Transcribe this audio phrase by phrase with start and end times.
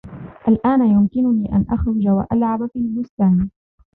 [0.47, 3.49] الآن يمكنني أن أخرج و ألعب في البستان.